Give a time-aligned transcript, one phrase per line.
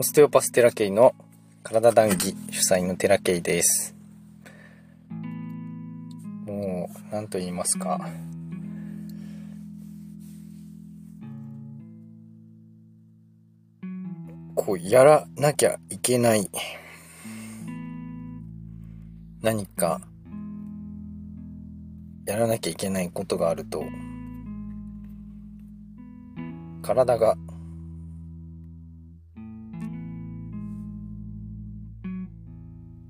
[0.00, 1.12] オステオパステラケイの
[1.64, 3.96] 体談義主催のテラケイです。
[6.46, 8.08] もう、何と言いますか。
[14.54, 16.48] こう、やらなきゃいけない。
[19.42, 20.00] 何か、
[22.24, 23.82] やらなきゃいけないことがあると、
[26.82, 27.36] 体が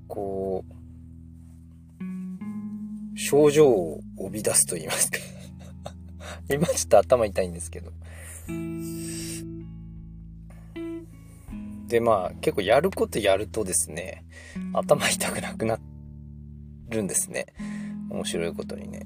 [0.09, 0.73] こう、
[3.17, 5.19] 症状を帯び出すと言いますか
[6.51, 7.93] 今ちょっと頭痛いんですけど。
[11.87, 14.25] で、まあ、結構やることやるとですね、
[14.73, 15.79] 頭痛くなくな
[16.89, 17.47] るんですね。
[18.09, 19.05] 面白いことにね。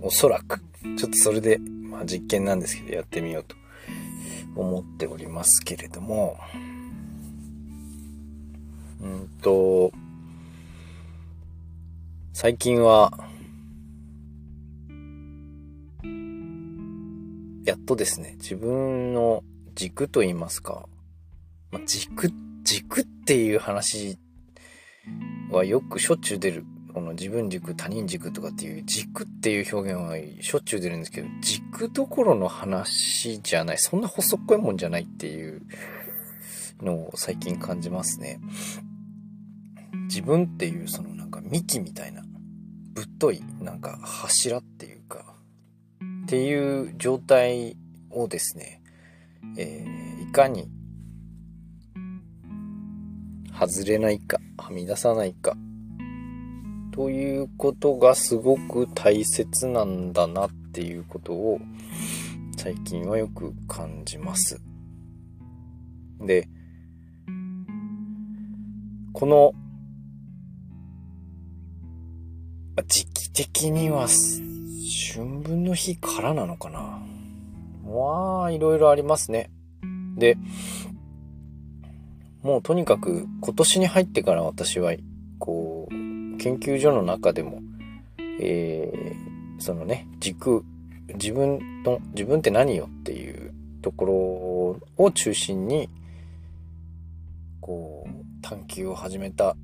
[0.00, 0.60] おそらく。
[0.96, 3.56] ちょっとそれで、まあ実験なんですけど、やってみようと
[4.56, 6.36] 思っておりますけれども。
[9.00, 9.92] うんと、
[12.42, 13.12] 最近は、
[17.66, 20.88] やっとですね、自分の軸と言いますか、
[21.70, 22.32] まあ、軸、
[22.64, 24.18] 軸っていう話
[25.50, 26.64] はよくしょっちゅう出る。
[26.94, 33.78] この自分軸、他人軸とかっていう軸っていう表現はしょっちゅう出るんですけど、軸どころの話じゃない。
[33.78, 35.60] そんな細っこいもんじゃないっていう
[36.80, 38.40] のを最近感じますね。
[40.08, 42.24] 自分っていうそのなんか幹みたいな
[42.92, 45.36] ぶっといなんか柱っていうか
[46.24, 47.76] っていう状態
[48.10, 48.82] をですね、
[49.56, 50.68] えー、いかに
[53.52, 55.56] 外れないかはみ出さないか
[56.92, 61.60] ということがすごく大切なんだなっていうことを
[62.56, 64.60] 最近はよく感じます。
[66.20, 66.48] で、
[69.12, 69.52] この
[72.82, 77.00] 時期的には、春分の日からなのかな。
[77.84, 79.50] まあ、いろいろありますね。
[80.16, 80.36] で、
[82.42, 84.94] もうとにかく今年に入ってから私は、
[85.38, 87.60] こう、研究所の中でも、
[88.40, 90.64] えー、そのね、軸、
[91.14, 93.52] 自分の、自分って何よっていう
[93.82, 95.88] ところを中心に、
[97.60, 99.56] こう、探求を始めた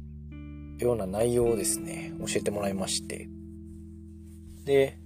[0.79, 3.29] ような内容をですね、教えてもらいまして。
[4.65, 4.99] で、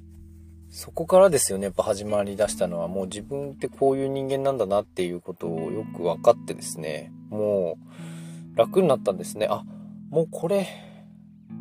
[0.70, 7.76] そこからですよね、やっぱ始まりだしたのは、もう自分ってこういう人間なんだなっていうことをよく分かってですね、も
[8.54, 9.46] う楽になったんですね。
[9.50, 9.64] あ、
[10.10, 10.68] もうこれ、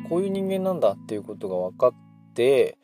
[0.10, 1.94] こういう人間なんだっていうことが分かっ
[2.34, 2.78] て、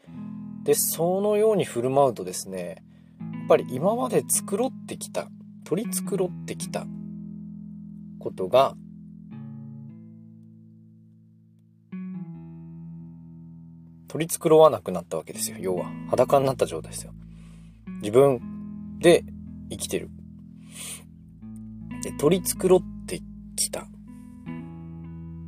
[0.63, 2.84] で、そのように振る舞うとですね、
[3.19, 5.30] やっぱり今まで作ろってきた、
[5.63, 6.88] 取り繕ってきた
[8.19, 8.75] ことが
[14.16, 15.58] 取り繕わなくなったわけですよ。
[15.59, 15.92] 要は。
[16.09, 17.12] 裸になった状態ですよ。
[18.02, 19.26] 自分で
[19.70, 20.09] 生きてる。
[22.02, 23.20] で、取り繕って
[23.58, 23.86] きた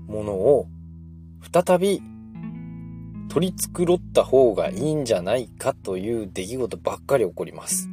[0.07, 0.67] ものを、
[1.50, 2.01] 再び
[3.29, 7.88] 取り繕った方がいいんじゃないかという出来事ばっかり起こります。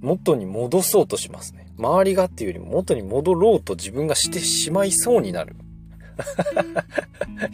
[0.00, 1.66] 元に戻そうとしますね。
[1.76, 5.56] 周りがっていうよりも元に戻ろうと自分がしてしまいそうになる。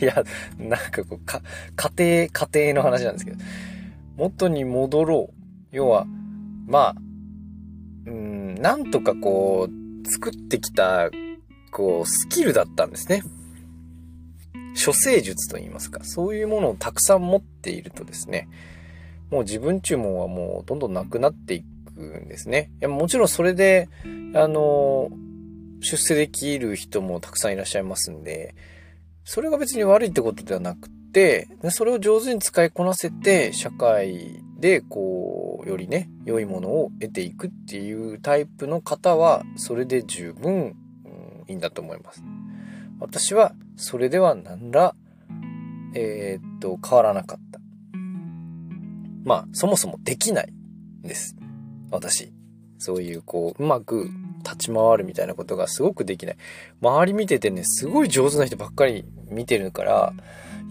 [0.01, 0.23] いや、
[0.59, 1.43] なんかこう、か、
[1.77, 3.39] 家庭、家庭の話なんですけど、
[4.17, 5.35] 元に戻ろう。
[5.71, 6.07] 要は、
[6.67, 6.95] まあ、
[8.07, 11.11] うん、なんとかこう、作ってきた、
[11.71, 13.23] こう、スキルだったんですね。
[14.85, 18.49] 処世術と言いますか、そういうものをたくさん持っているとですね、
[19.31, 22.71] もう自分注文はもうどんどんなくなっていくんですね。
[22.81, 23.89] いや、もちろんそれで、
[24.35, 25.11] あの、
[25.81, 28.55] 出世できる人もたくさんいらっしゃいますんで、
[29.25, 42.23] それが別に悪いってことではなくて、それを上手に使いこなせて、社会でこう、よりね、良いものを得ていくっていうタイプの方は、それで十分、うん、いいんだと思います。
[43.01, 44.95] 私は、それでは何ら、
[45.95, 47.61] えー、っと、変わらなかった。
[49.25, 51.37] まあ、そもそもできないんです。
[51.91, 52.33] 私。
[52.79, 54.11] そういう、こう、うまく
[54.45, 56.37] 立ち回るみたいなことがすごくできない。
[56.81, 60.13] 周り見ててね、すごい上手な人ばっかり見てるから、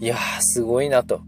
[0.00, 1.22] いやー、すごいなと。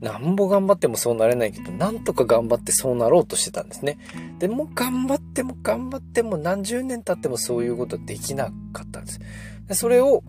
[0.00, 3.98] なんぼ頑張ってもそうなれないけど、なんとか頑張ってそうなろうとしてたんですね。
[4.38, 9.20] でも頑張っても頑張っても何十年経ってもそういうことできなかったんです。
[9.68, 10.22] でそれを、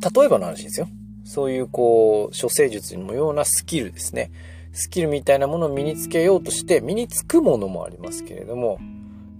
[0.00, 0.88] 例えばの話ですよ。
[1.24, 4.30] そういうこう、処世術のようなスキルですね。
[4.72, 8.78] スキルみたいなものを身につけようとして、身につくものもありますけれども、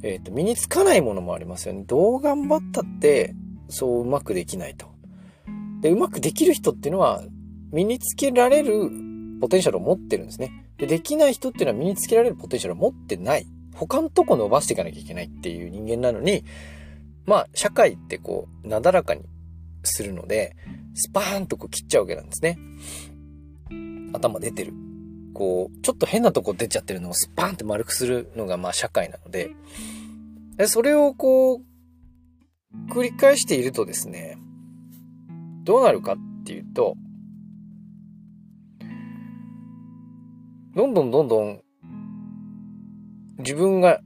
[0.02, 1.84] えっ、ー、と、身につかないものもありますよね。
[1.86, 3.34] どう頑張ったって、
[3.68, 4.86] そううまくできないと。
[5.80, 7.22] で、うまくできる人っていうのは、
[7.72, 8.90] 身につけられる
[9.40, 10.66] ポテンシャルを持ってるんですね。
[10.78, 13.46] で、できない人っていうのは身につけられるポテンシャルを持ってない。
[13.74, 16.44] 他のとこ伸ばしていかなきゃいけないっていう人間なのに、
[17.26, 19.22] まあ、社会ってこう、なだらかに
[19.84, 20.56] するので、
[20.94, 22.58] スパーンとこう切っちゃうわけなんですね。
[24.12, 24.72] 頭出てる。
[25.38, 29.50] こう、ちょっと変なとこ出ちゃってるのをスパンって丸くするのがまあ社会なので、
[30.56, 34.36] でそれをこう、繰り返しているとですね、
[35.62, 36.96] どうなるかっていうと、
[40.74, 41.60] どんどんどんどん
[43.38, 44.00] 自分が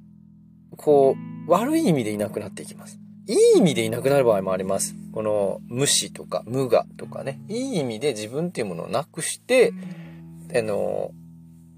[0.77, 3.01] こう悪い意味でいなくなっていきます。
[3.27, 4.95] いい意味でいなくなる場合もあります。
[5.13, 9.73] この無視とか無我とかね、いい意味で自分っていうものをなくして、
[10.55, 11.13] あの、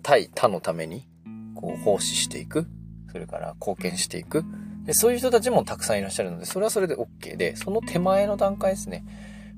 [0.05, 1.09] 対他のために
[1.57, 2.69] こう奉仕していく。
[3.11, 4.45] それから貢献していく。
[4.85, 9.05] でそういう人たちもたくさんいらっしゃるので、それはそれで OK で、その手前の段階ですね。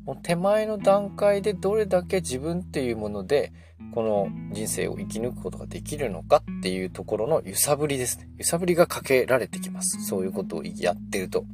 [0.04, 3.52] もう手前の段階でどれだけ自分っていうもので、
[3.93, 8.28] この人生を生き抜くことができるのかっていうところの揺さぶりですね。
[8.38, 10.06] 揺さぶりがかけられてきます。
[10.06, 11.44] そういうことをやってると。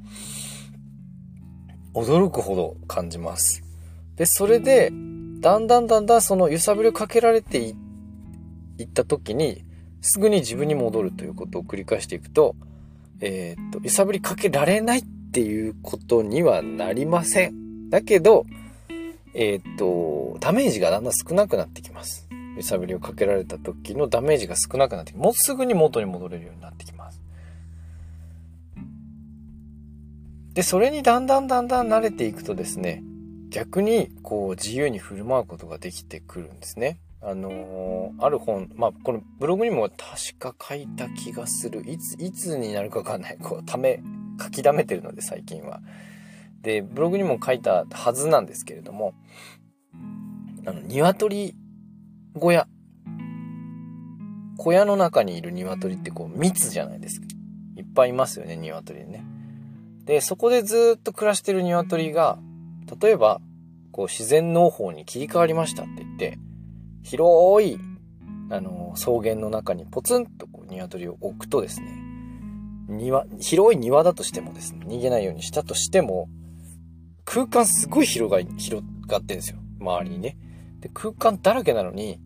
[1.95, 3.63] 驚くほど感じます。
[4.17, 4.91] で、それで、
[5.41, 7.75] だんだんだんだんその揺さぶりをかけられていっ
[8.79, 9.65] 行った時に、
[10.01, 12.57] すぐに自分に戻るということを繰り返していくと、
[13.21, 17.89] えー、っと、揺さぶりかけられないっていうことにはなりません。
[17.89, 18.47] だけど、
[19.35, 22.29] えー、っと、ダメージがだんだん少なくなってきます。
[22.57, 27.21] 揺さぶりをかけられた時のダメージが少なくなってもうすぐに元に戻れるようになってきます。
[30.55, 33.03] で、それにだんだんだんだん慣れていくとですね、
[33.49, 36.99] 逆にこう自由に振る舞うことができてくるんですね。
[37.25, 41.89] あのー、ある本、まあ、このブログにも確か書いた気がする。
[41.89, 43.39] いつ、いつになるかわかんない。
[43.41, 44.03] こう、ため、
[44.41, 45.81] 書き溜めてるので最近は。
[46.63, 49.15] で、ブログにも書いたはずなんですけれども、
[50.67, 51.55] あの、鶏
[52.35, 52.67] 小屋。
[54.59, 57.27] 小屋の中にいる鶏ってこう密じゃないですか。
[57.77, 59.25] いっぱいいますよね、鶏ね。
[60.05, 62.39] で、そこでずっと暮らしてる鶏が、
[63.01, 63.41] 例えば、
[63.93, 66.39] こう自然農法に切り替わりましたって言って、
[67.03, 67.79] 広い、
[68.51, 71.87] あの、草原の中にポツンとこう鶏を置くとですね、
[72.89, 76.29] 庭、広い庭だとしてもですね、逃げないようにしたとしても、
[77.25, 79.59] 空間すごい広が、広がってんですよ。
[79.81, 80.37] 周りにね。
[80.81, 82.21] で、空間だらけなのに、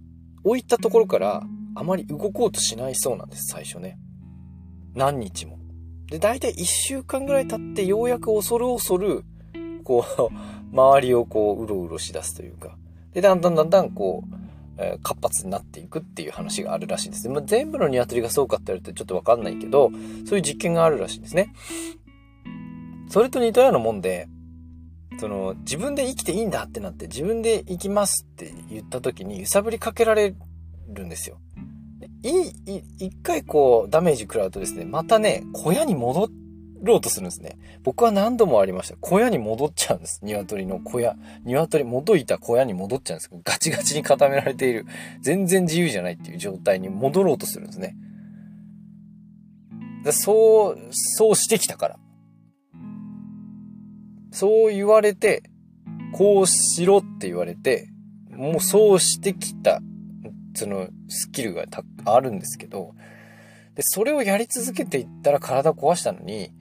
[0.45, 1.43] 置いたところから
[1.75, 3.99] あまり動こうとしないそうなんです、最初ね。
[4.95, 5.59] 何日も。
[6.09, 9.25] で、だいたい1週間ぐらい経ってようやく恐る恐る、
[9.85, 10.31] こう、
[10.73, 12.77] 周りをこう、うろうろしだすというか。
[13.13, 14.46] で、だんだんだんだんこう、
[14.79, 17.29] え活発になっていくっていう話があるらしいんです。
[17.29, 19.91] まあ、全部の鶏がそうかって言われるとちょっとわかんないけど、
[20.27, 21.53] そういう実験があるらしいんですね。
[23.09, 24.29] それと似たようなもんで、
[25.19, 30.35] その、自分で生きていいんだってなって、自分で生きますって言った時に揺さぶりかけられ
[30.89, 31.39] るんですよ。
[32.23, 36.46] いい、一回こう、ダメージ食らうとですね、またね、小屋に戻って
[36.83, 37.59] ろうとするんですね。
[37.83, 38.97] 僕は何度もありました。
[39.01, 40.21] 小屋に戻っちゃうんです。
[40.23, 41.17] 鶏の小屋。
[41.45, 43.31] 鶏、元いた小屋に戻っちゃうんです。
[43.45, 44.87] ガチガチに固められている。
[45.21, 47.97] 全然自由じゃないっていう状態に戻ろうとするんですね。
[50.13, 51.99] そう、そうしてきたから。
[54.31, 55.43] そう言われて、
[56.13, 57.89] こうしろって言われて、
[58.31, 59.81] もうそうしてきた、
[60.55, 61.65] そのスキルが
[62.05, 62.95] あるんですけど、
[63.75, 66.53] で、それをやり続けていったら体壊したのに、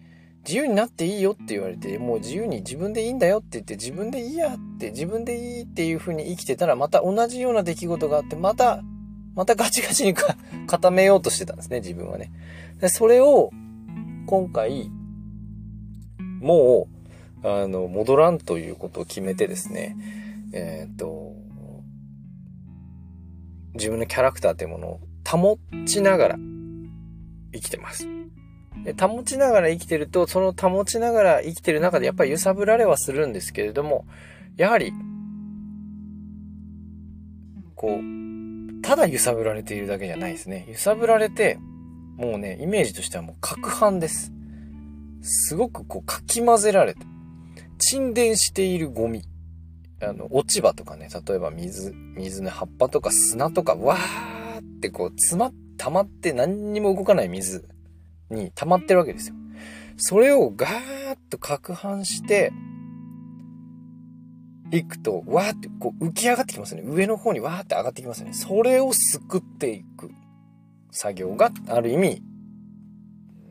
[0.45, 8.83] 自由になっていいよって言われて、もう自由に自分でいいんだよって言って、自分でいいやって、自分でいいっていう風に生きてたら、また同じような出来事があって、また、
[9.33, 10.13] またガチガチに
[10.67, 12.31] 固めようとしてたんですね、自分はね。
[12.79, 13.49] で、それを、
[14.27, 14.91] 今回、
[16.41, 16.87] も
[17.43, 19.97] う、あの、戻らんということを決めてですね、
[20.53, 21.33] えっ、と、
[23.73, 26.35] 自分のキャラクターというものを保ちながら
[27.51, 28.07] 生きてます。
[28.85, 34.05] で保ちながら生きてると、その保ちながら生きてる中でやっぱり揺さぶられはするんですけれども、
[34.57, 34.93] やはり、
[37.73, 40.67] こう、ただ揺さぶられているだけじゃないですね。
[40.69, 41.57] 揺さぶられて、
[42.15, 44.31] もうね、イメージとしてはもう攪拌です。
[45.21, 46.99] すごくこうかき混ぜられて、
[47.79, 49.23] 沈殿しているゴミ。
[49.99, 57.67] あの、落ち葉とかね、例えば水、水の葉っぱとか砂とか、わーってこう、詰ま、溜まって何にも動かない水
[58.29, 59.35] に溜まってるわけですよ。
[59.97, 60.71] それをガー
[61.13, 62.51] ッと攪拌して、
[64.71, 66.83] 行くと、わーってこう浮き上がってきますね。
[66.85, 68.33] 上の方にわーって上がってきますね。
[68.33, 70.11] それをすくっていく
[70.91, 72.23] 作業がある意味、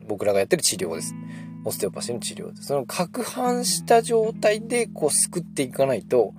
[0.07, 1.15] 僕らがやってる治療です。
[1.63, 2.67] オステオパシーの治療です。
[2.67, 6.33] その攪拌した状態でこうすくっていかないと、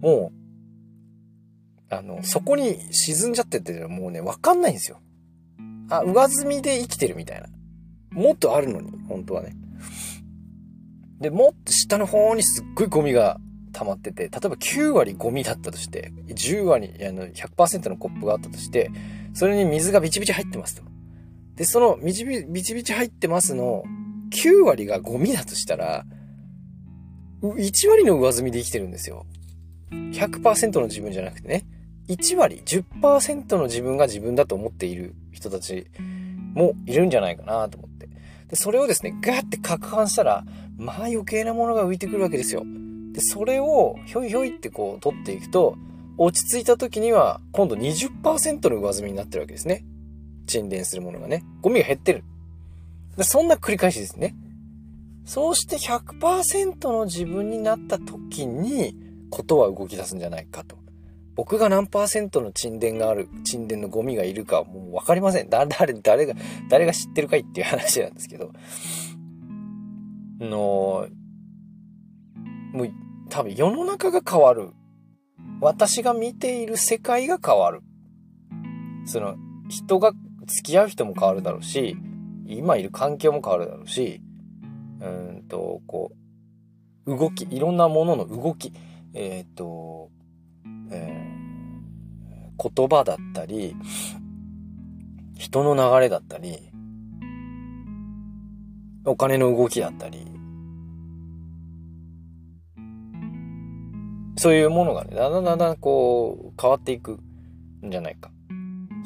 [0.00, 0.32] も
[1.90, 5.00] う、あの、そこに沈んじゃっててもうね、わかんないんですよ。
[5.88, 7.48] あ、上積みで生きてるみたいな。
[8.10, 9.54] もっとあるのに、本当はね。
[11.20, 13.40] で、もっと下の方にすっごいゴミが
[13.72, 18.90] 溜まってて、例えば9割ゴミだったとして、10割、あの、100%のコップがあったとして、
[19.34, 20.82] それに水がビチビチ入ってますと。
[21.56, 23.82] で、そのビチビチビチ入ってますの、
[24.30, 26.04] 9割がゴミだとしたら、
[27.42, 29.26] 1割の上積みで生きてるんですよ。
[29.90, 31.66] 100%の自分じゃなくてね。
[32.08, 35.86] 1割、10%の自分が自分だと思っている人たち
[36.54, 38.08] もいるんじゃないかなと思って。
[38.48, 40.44] で、それをですね、ガーって攪拌したら、
[40.76, 42.64] まあ余計なものが浮いてくるわけですよ。
[43.12, 45.76] で、それをひょいひょいってこう取っていくと、
[46.18, 49.84] 落ち着いた時には今度20%の上積みになってるわけですね。
[50.46, 51.44] 沈殿するものがね。
[51.60, 52.24] ゴミが減ってる。
[53.16, 54.34] でそんな繰り返しですね。
[55.24, 58.96] そうして100%の自分になった時に、
[59.30, 60.77] ことは動き出すんじゃないかと。
[61.38, 65.48] 僕が何パーセントの沈殿がある、沈殿のゴミがいるかもうわかりません。
[65.48, 66.34] 誰、誰が、
[66.68, 68.50] 誰が知ってるかいっていう話なんですけど。
[70.40, 71.06] の、
[72.72, 72.90] もう
[73.30, 74.70] 多分世の中が変わる。
[75.60, 77.82] 私が見ている世界が変わる。
[79.06, 79.36] その、
[79.68, 80.10] 人が
[80.44, 81.96] 付き合う人も変わるだろうし、
[82.48, 84.20] 今いる環境も変わるだろうし、
[85.00, 86.10] うんと、こ
[87.06, 88.72] う、動き、いろんなものの動き、
[89.14, 90.10] えっ、ー、と、
[90.90, 93.76] えー、言葉だったり、
[95.36, 96.70] 人の流れだったり、
[99.04, 100.26] お金の動きだったり、
[104.36, 107.18] そういうものがね、だんだんだんだんこう、変わっていく
[107.84, 108.30] んじゃないか。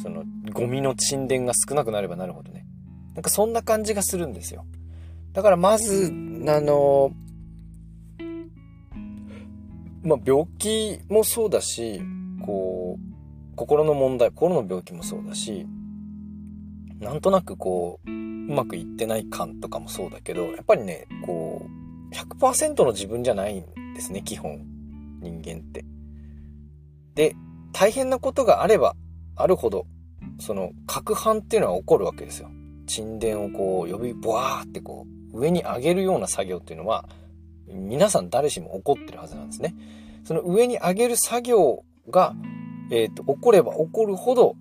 [0.03, 2.67] その、ゴミの沈殿が少なくなればなるほどね。
[3.15, 4.65] なんかそんな感じがするんですよ。
[5.33, 6.13] だからまず、
[6.49, 7.13] あの、
[10.03, 12.01] まあ、病気もそうだし、
[12.45, 15.67] こう、心の問題、心の病気もそうだし、
[17.01, 18.13] なんとなくこう、う
[18.55, 21.67] まくいってない感とかもそうだけど、やっぱりね、こ
[22.11, 24.67] う、100%の自分じゃないんですね、基本。
[25.23, 25.85] 人間って。
[27.15, 27.37] で、
[27.73, 28.97] 大変なことがあれば
[29.37, 29.87] あるほど、
[30.39, 32.51] その、攪拌っていうのは起こるわけですよ。
[32.87, 37.09] 沈殿をこう、呼び、ボワーってこう、上に上げるような作業っていうのは、
[37.75, 39.75] 皆さん誰しも起こってるはずなんですね。
[40.25, 42.35] その上に上げる作業が、
[42.91, 44.57] えっ、ー、と、起これば起こるほど、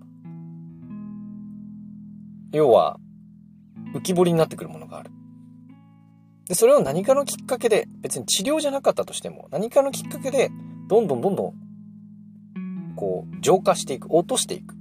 [2.52, 2.98] 要は、
[3.94, 5.10] 浮き彫りになってくるものがある。
[6.46, 10.50] で、それを何かのきっかけで、別に治療じゃなかったとしても、何かのきっかけで、
[10.88, 14.74] どんどんどんどん、こう、浄化していく、落としていく。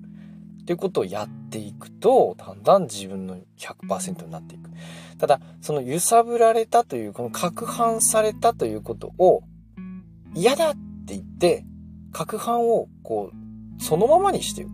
[0.61, 4.69] っていうことをやっていくと、だんだん自分の100%になっていく。
[5.21, 9.43] ただ、その揺さぶられたという、この攪拌されたということを、
[10.33, 10.79] 嫌だって
[11.13, 11.63] 言って、
[12.11, 14.65] 攪拌を、こう、そのままにして、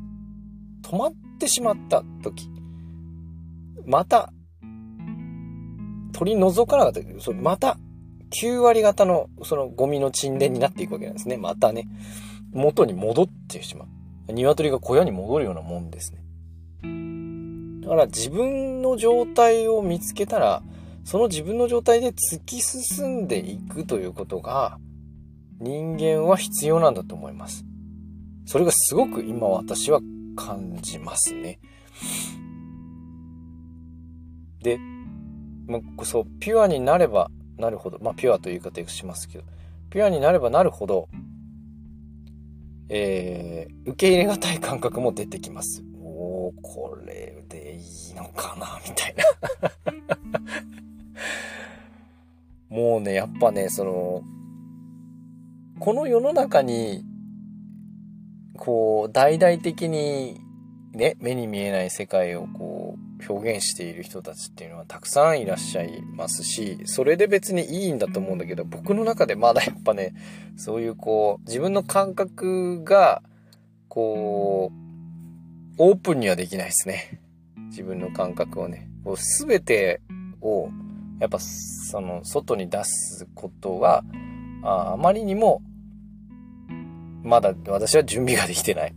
[0.83, 2.49] 止まってしまった時、
[3.85, 4.31] また
[6.13, 7.77] 取り除かなかったけど、それまた
[8.41, 11.35] 9割方のそのゴミの沈殿になっていくわけなんですね。
[11.35, 11.89] またね、
[12.53, 14.31] 元に戻ってしまう。
[14.31, 16.23] 鶏が小屋に戻るようなもんですね。
[17.87, 20.61] だから自分の状態を見つけたら、
[21.05, 24.77] その自分の状態で突き進んでいくということが、
[25.61, 27.65] 人間は必要なんだと思います。
[28.45, 30.01] それがすごく今私は
[30.35, 31.59] 感じますね。
[34.61, 34.77] で、
[35.65, 39.45] まあ、そう、ピュアになればなるほど、まあ、ピュアという言い方しますけど、
[39.89, 41.07] ピュアになればなるほど、
[42.89, 45.85] えー、受け入れがたい感覚も出てきます。
[46.61, 49.23] これでいいのかな、みたいな。
[52.69, 54.21] もうね、やっぱね、その、
[55.79, 57.03] この世の中に、
[58.55, 60.41] こう、大々的に、
[60.93, 70.13] ね、目に見えない世界をこう、表現している人たちっていうのはたくさんいらっしゃいますし、それで別にいいんだと思うんだけど、僕の中でまだやっぱね、
[70.55, 73.21] そういうこう、自分の感覚が、
[73.87, 74.86] こう、
[75.77, 77.21] オープンにはできないですね。
[77.69, 78.89] 自分の感覚をね。
[79.03, 79.15] こう
[79.45, 80.01] 全て
[80.41, 80.69] を、
[81.19, 84.03] やっぱその、外に出すことは、
[84.63, 85.61] ああまりにも、
[87.23, 88.95] まだ私は準備ができてない。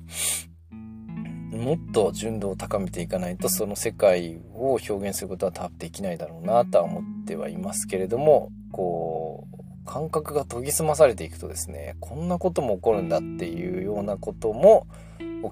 [1.51, 14.87] もっと純度を高めていかないとその世界を表現することは多分できないだろうなとは思ってはいますけれどもこう感覚が研ぎ澄まされていくとですね、こんなことも起こるんだっていうようなことも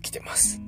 [0.00, 0.62] 起きてます。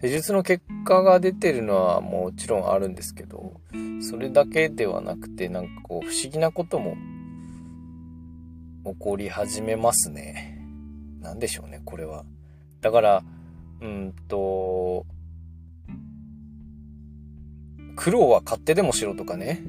[0.00, 3.60] 施術の結果が出てるのはもちろんあるんですけど、
[4.00, 6.96] それだけではなくて、なんかこう不思議なことも
[8.84, 10.60] 起こり始めますね。
[11.20, 12.24] なんでしょうね、これは。
[12.80, 13.24] だから、
[13.80, 15.06] うんと、
[17.96, 19.64] 苦労は勝手でもしろとかね、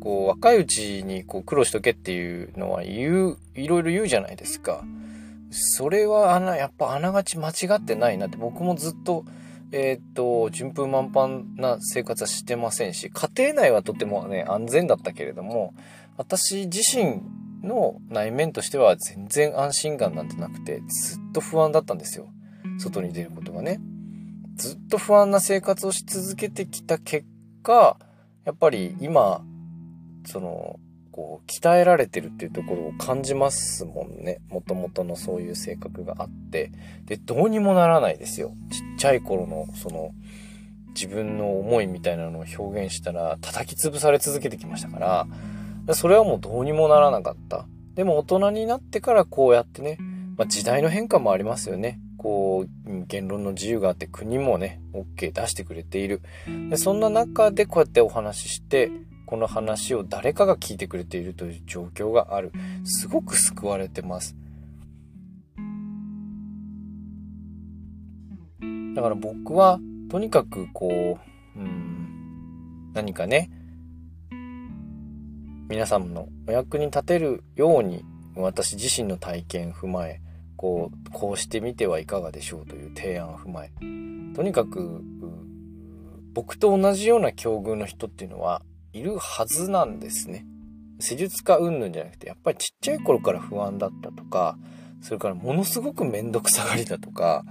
[0.00, 4.84] こう若いうちにこう苦労しとけっていうのは言う、いろいろ言うじゃないですか。
[5.50, 9.24] それはあな、やっぱあながち間違ってないなって僕もずっと、
[9.72, 15.74] えっ、と、順風満帆な生活はしてませんし、家庭内はとてもね、安全だったけれども、
[16.16, 17.22] 私自身
[17.62, 22.28] の内面としては全然安心感なんてなくて、ずっと不安だったんですよ。
[22.78, 23.80] 外に出ることがね。
[24.56, 27.26] ずっと不安な生活をし続けてきた結
[27.62, 27.96] 果、
[28.44, 29.44] やっぱり今、
[30.24, 30.78] その、
[31.12, 34.40] こう、鍛えられてるっていうところを感じますもんね。
[34.50, 36.70] もともとのそういう性格があって。
[37.06, 38.52] で、どうにもならないですよ。
[38.70, 40.12] ちっちゃい頃の、その、
[40.94, 45.26] 自分の思いみたいなのを表現したら、叩き潰され続けてきましたか
[45.86, 47.66] ら、それはもうどうにもならなかった。
[47.94, 49.98] でも大人になってからこうやってね、
[50.36, 52.00] まあ、時代の変化もありますよね。
[52.16, 56.20] こう、言論の自由があって国もね、OK 出してくれている。
[56.70, 58.90] でそんな中でこうやってお話しして、
[59.28, 62.50] この話を誰かが聞いてくれているという状況がある。
[62.84, 64.34] すごく救われてます。
[68.94, 71.18] だから僕は、とにかくこ
[71.54, 73.50] う、うん、何かね、
[75.68, 80.22] 皆さんのお役に立てるように、私自身の体験踏まえ、
[80.56, 83.72] こう、こうしてみてはいかがでしょうという提案を踏まえ、
[84.34, 85.02] とにかく、
[86.32, 90.46] 僕と同じような境遇の人っていうのはいるはずなんですね。
[91.00, 94.58] 施術家云々じゃなくて、やっぱりちっちゃい頃から不安だったとか、
[95.00, 97.44] それからものすごくめんどくさがりだとか、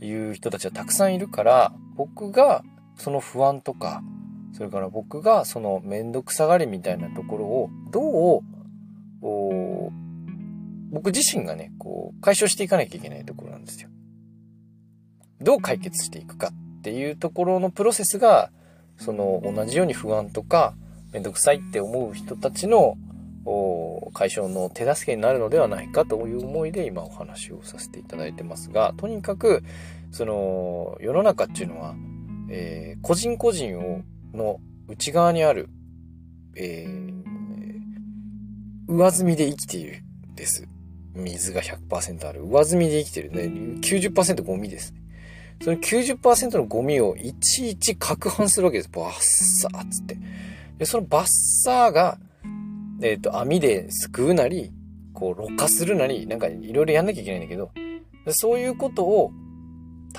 [0.00, 2.62] いう人たちはたくさんいるから、僕が
[2.96, 4.02] その不安とか、
[4.52, 8.42] それから僕がそのめんどくさがりみたいなところをどう、
[10.90, 13.90] 僕自身がね、こう、解消していかなきゃいけないところなんですよ。
[15.40, 18.50] どう解決していくかっていうところのプロセスが、
[18.98, 20.74] その、同じように不安とか、
[21.12, 22.96] めんどくさいって思う人たちの、
[24.12, 29.62] 解消の手助けになるのではないかという思いで今お話をさせていただいてますが、とにかく、
[30.10, 31.94] その、世の中っていうのは、
[32.50, 34.02] えー、個人個人を、
[34.34, 35.68] の内側にある、
[36.56, 37.18] えー、
[38.92, 40.02] 上積みで生きている
[40.34, 40.68] です。
[41.14, 42.42] 水が100%ある。
[42.44, 43.42] 上積みで生きてるね。
[43.80, 44.94] 90%ゴミです。
[45.60, 48.90] その90%のゴミをいちいち攪拌するわけです。
[48.90, 50.18] バッサーっつって。
[50.78, 52.18] で、そのバッサーが、
[53.02, 54.72] えっ、ー、と、網ですくうなり、
[55.12, 57.70] こう、ろ過するなり、なんかいろいろやんなきゃいけないんだけど、
[58.32, 59.32] そういうことを、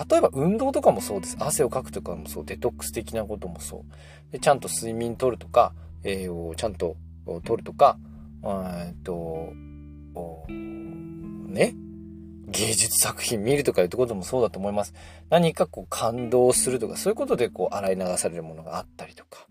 [0.10, 1.38] 例えば運動とかもそうです。
[1.40, 2.46] 汗をかくとかもそう。
[2.46, 3.86] デトックス的なこともそ
[4.30, 4.32] う。
[4.32, 5.74] で、ちゃんと睡眠取るとか、
[6.04, 6.98] 栄養をちゃんと
[7.46, 7.98] 取るとか、
[8.44, 9.54] えっと、
[11.48, 11.76] ね、
[12.50, 14.94] 芸術作品見るとかいうこともそうだと思います。
[15.30, 19.48] 何かこう感動するとか、そういうことでこう洗い流されるものがあったりとか。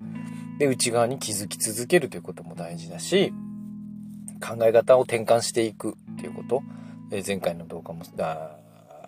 [0.58, 3.32] で、内側に気づき続けるということも大事だし、
[4.40, 6.62] 考え方を転換していくっていうこと。
[7.10, 8.56] え前回の動画も、あ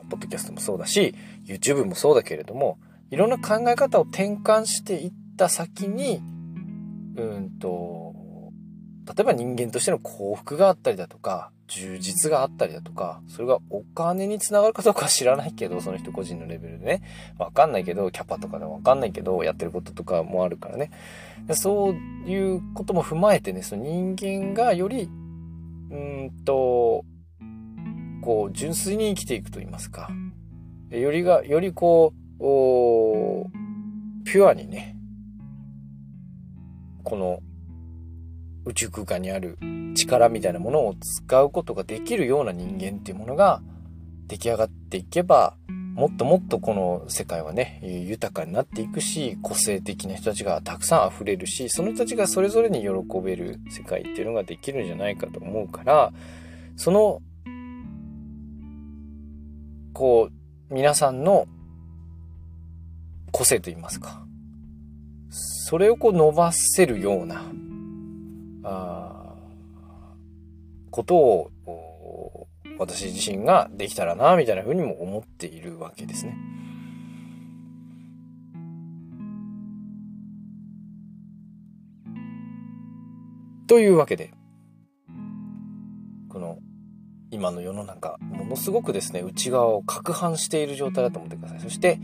[0.09, 2.79] ポッドキャストもそうだし、YouTube もそうだけれども、
[3.11, 6.21] いろんな考え方を転換していった先に、
[7.17, 8.15] うんと、
[9.07, 17.03] 例えば人間としての幸福があったりだとか、充実があったりだとか、それがお金につながるかどうかは知らないけど、その人個人のレベルでね。
[17.39, 20.91] わかんないけど、キャパとかでもわかんないけど、やってることとかもあるからね。
[21.53, 21.93] そう
[22.29, 25.09] いうことも踏まえてね、その人間がより、
[25.91, 27.05] うんと、
[28.23, 30.11] こう、純粋に生きていくと言いますか。
[30.91, 32.43] よりが、よりこう、
[34.25, 34.97] ピュアにね、
[37.05, 37.41] この
[38.67, 39.59] 宇宙空間にある
[39.95, 43.63] 力みたいなものを使うことができるような人間っていうものが
[44.27, 45.57] 出来上がっていけば、
[45.95, 52.89] もっともっとこの世界はね、豊かになっていくし、個性的な人たちがたくさん溢れるし、その人たちがそれぞれに喜
[53.21, 56.13] べる世界っていうのができるんじゃないかと思うから、
[56.77, 57.21] その、
[59.93, 61.47] こう、皆さんの
[63.33, 64.25] 個性といいますか、
[65.31, 67.43] それをこう伸ばせるような、
[68.71, 69.35] あ
[70.91, 76.37] ことを私自身ができたらなみたいな風にも思っているわけですね。
[83.67, 84.33] というわけで、
[86.29, 86.59] この
[87.31, 91.61] 今の世の中、ものすごくですね、内側を攪拌している状態だと思ってください。
[91.61, 92.01] そして、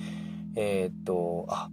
[0.55, 1.69] えー、っと、あ、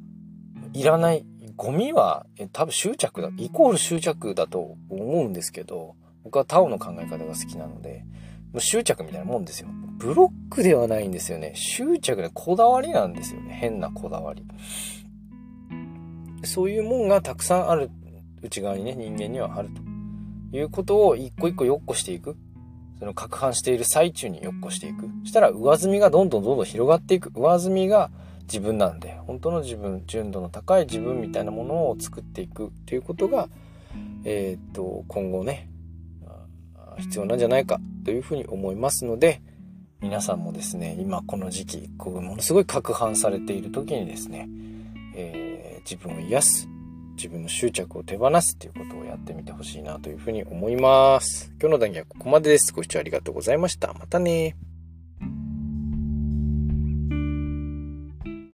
[0.73, 8.05] いらない、ゴミは、え多分執着だ、イコール執着だと思うんですけど、僕はタオの考え方が好きなので、
[8.53, 9.69] もう執着みたいなもんですよ。
[9.97, 11.53] ブロックではないんですよね。
[11.55, 13.53] 執着でこだわりなんですよね。
[13.53, 14.45] 変なこだわり。
[16.43, 17.89] そういうもんがたくさんある
[18.41, 19.69] 内側にね、人間にはある
[20.51, 22.35] ということを一個一個よっこしていく。
[22.99, 25.09] その攪拌している最中によっこしていく。
[25.23, 27.31] そしたら上積みがどんどんどんどん広がっていく。
[27.35, 28.11] 上積みが
[28.43, 33.49] 自分なんで、本当の自分、純度の高い自分みたいなものを作っていくっていうことが、
[34.25, 35.69] えー、っと、今後ね、
[36.97, 39.41] 必要なんじゃないかというふうに思いますので、
[40.01, 44.49] 皆さんもですね、今この時期、こうものすごい攪拌されている時にですね、
[45.15, 46.67] えー、自分を癒す、
[47.15, 51.51] 自分の執着を手放すっていうことをやってみてほしいなというふうに思います。
[51.59, 52.73] 今日の談義はここまでです。
[52.73, 53.93] ご視聴ありがとうございました。
[53.93, 54.55] またね